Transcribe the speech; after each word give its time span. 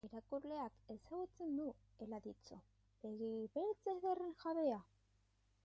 Irakurleak 0.07 0.77
ezagutzen 0.93 1.51
du 1.59 1.65
Eladitxo, 2.05 2.59
begi 3.05 3.29
beltz 3.59 3.95
ederren 3.95 4.35
jabea. 4.45 4.81